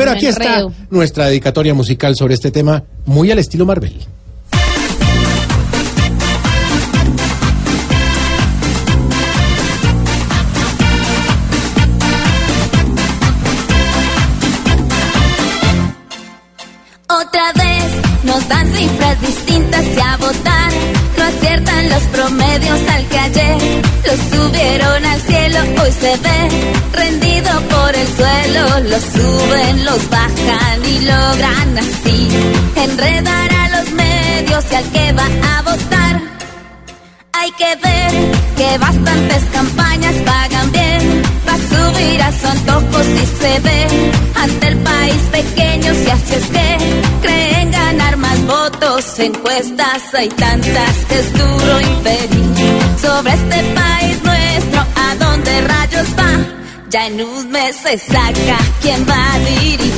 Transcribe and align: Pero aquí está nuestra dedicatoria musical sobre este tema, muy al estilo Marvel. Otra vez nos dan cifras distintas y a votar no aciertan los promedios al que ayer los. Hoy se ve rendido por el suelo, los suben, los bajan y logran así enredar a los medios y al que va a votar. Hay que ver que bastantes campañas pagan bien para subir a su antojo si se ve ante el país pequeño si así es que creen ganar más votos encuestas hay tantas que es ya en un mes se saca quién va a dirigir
Pero 0.00 0.12
aquí 0.12 0.26
está 0.26 0.64
nuestra 0.90 1.26
dedicatoria 1.26 1.74
musical 1.74 2.14
sobre 2.14 2.34
este 2.34 2.52
tema, 2.52 2.84
muy 3.04 3.32
al 3.32 3.40
estilo 3.40 3.66
Marvel. 3.66 3.96
Otra 17.08 17.52
vez 17.54 18.22
nos 18.22 18.48
dan 18.48 18.72
cifras 18.72 19.20
distintas 19.20 19.84
y 19.84 20.00
a 20.00 20.16
votar 20.18 20.72
no 21.16 21.24
aciertan 21.24 21.88
los 21.88 22.02
promedios 22.04 22.80
al 22.88 23.08
que 23.08 23.18
ayer 23.18 23.58
los. 24.06 24.38
Hoy 24.48 24.57
se 26.00 26.16
ve 26.16 26.48
rendido 26.92 27.50
por 27.68 27.94
el 27.94 28.08
suelo, 28.16 28.80
los 28.88 29.02
suben, 29.02 29.84
los 29.84 30.10
bajan 30.10 30.84
y 30.84 31.00
logran 31.00 31.78
así 31.78 32.28
enredar 32.76 33.52
a 33.52 33.68
los 33.76 33.90
medios 33.92 34.64
y 34.70 34.74
al 34.74 34.84
que 34.90 35.12
va 35.12 35.28
a 35.56 35.62
votar. 35.62 36.20
Hay 37.32 37.50
que 37.52 37.76
ver 37.76 38.12
que 38.56 38.78
bastantes 38.78 39.44
campañas 39.52 40.14
pagan 40.24 40.72
bien 40.72 41.22
para 41.44 41.58
subir 41.58 42.22
a 42.22 42.32
su 42.32 42.46
antojo 42.46 43.02
si 43.02 43.26
se 43.40 43.60
ve 43.60 43.86
ante 44.34 44.68
el 44.68 44.78
país 44.78 45.22
pequeño 45.32 45.94
si 45.94 46.10
así 46.10 46.34
es 46.34 46.46
que 46.46 46.76
creen 47.22 47.70
ganar 47.70 48.16
más 48.16 48.46
votos 48.46 49.18
encuestas 49.18 50.14
hay 50.14 50.28
tantas 50.28 50.94
que 51.08 51.18
es 51.20 51.37
ya 56.90 57.06
en 57.06 57.20
un 57.20 57.50
mes 57.50 57.76
se 57.76 57.98
saca 57.98 58.58
quién 58.80 59.06
va 59.08 59.34
a 59.34 59.38
dirigir 59.38 59.97